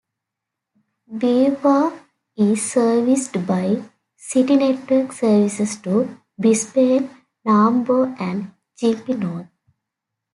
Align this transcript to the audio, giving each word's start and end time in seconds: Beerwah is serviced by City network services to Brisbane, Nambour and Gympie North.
Beerwah 1.13 1.95
is 2.35 2.71
serviced 2.71 3.45
by 3.45 3.83
City 4.17 4.55
network 4.55 5.11
services 5.13 5.77
to 5.81 6.17
Brisbane, 6.39 7.07
Nambour 7.45 8.19
and 8.19 8.51
Gympie 8.81 9.15
North. 9.19 9.45